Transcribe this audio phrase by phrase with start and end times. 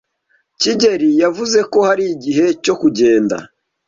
[0.61, 3.37] kigeli yavuze ko hari igihe cyo kugenda.